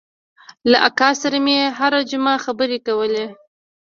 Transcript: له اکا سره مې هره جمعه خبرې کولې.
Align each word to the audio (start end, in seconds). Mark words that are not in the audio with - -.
له 0.69 0.77
اکا 0.87 1.09
سره 1.21 1.37
مې 1.45 1.57
هره 1.79 1.99
جمعه 2.09 2.37
خبرې 2.45 2.79
کولې. 2.87 3.25